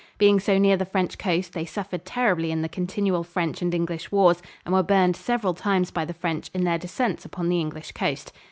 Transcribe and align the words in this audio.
Being 0.17 0.39
so 0.39 0.57
near 0.57 0.77
the 0.77 0.83
French 0.85 1.19
coast, 1.19 1.53
they 1.53 1.63
suffered 1.63 2.05
terribly 2.05 2.49
in 2.49 2.63
the 2.63 2.67
continual 2.67 3.23
French 3.23 3.61
and 3.61 3.71
English 3.71 4.11
wars 4.11 4.41
and 4.65 4.73
were 4.73 4.81
burned 4.81 5.15
several 5.15 5.53
times 5.53 5.91
by 5.91 6.05
the 6.05 6.11
French 6.15 6.49
in 6.55 6.63
their 6.63 6.79
descents 6.79 7.23
upon 7.23 7.49
the 7.49 7.59
English 7.59 7.91
coast. 7.91 8.31